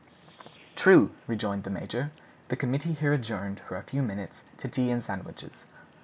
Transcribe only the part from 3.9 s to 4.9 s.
minutes to tea